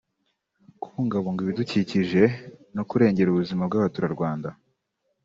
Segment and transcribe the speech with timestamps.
[0.81, 2.23] kubungabunga ibidukikije
[2.75, 4.49] no kurengera ubuzima bw’Abaturarwanda